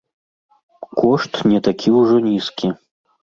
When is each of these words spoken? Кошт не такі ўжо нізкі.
Кошт 1.01 1.33
не 1.51 1.59
такі 1.69 1.93
ўжо 1.99 2.17
нізкі. 2.31 2.67